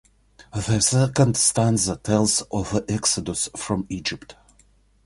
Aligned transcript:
The 0.55 0.79
second 0.79 1.37
stanza 1.37 1.95
tells 1.95 2.41
of 2.51 2.71
the 2.71 2.83
exodus 2.91 3.49
from 3.55 3.85
Egypt. 3.87 4.35